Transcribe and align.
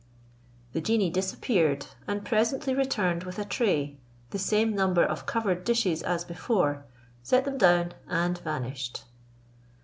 The 0.73 0.81
genie 0.81 1.11
disappeared, 1.11 1.85
and 2.07 2.25
presently 2.25 2.73
returned 2.73 3.23
with 3.23 3.37
a 3.37 3.45
tray, 3.45 3.99
the 4.31 4.39
same 4.39 4.73
number 4.73 5.05
of 5.05 5.27
covered 5.27 5.63
dishes 5.63 6.01
as 6.01 6.25
before, 6.25 6.85
set 7.21 7.45
them 7.45 7.59
down, 7.59 7.91
and 8.07 8.35
vanished. 8.39 9.03